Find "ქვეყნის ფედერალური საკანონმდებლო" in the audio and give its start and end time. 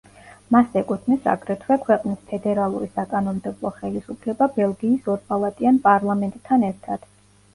1.83-3.73